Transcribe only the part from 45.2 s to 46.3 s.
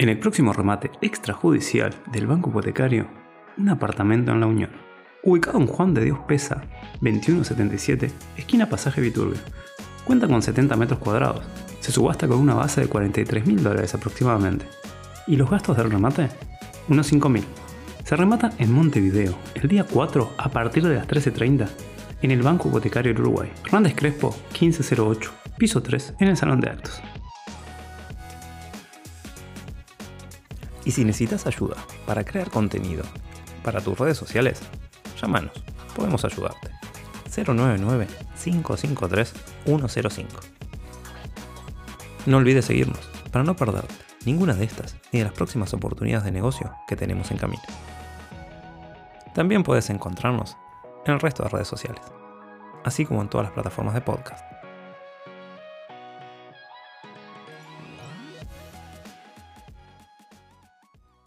las próximas oportunidades